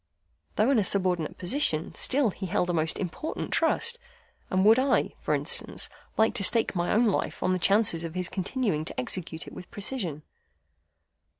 [0.55, 3.99] Though in a subordinate position, still he held a most important trust,
[4.49, 8.15] and would I (for instance) like to stake my own life on the chances of
[8.15, 10.23] his continuing to execute it with precision?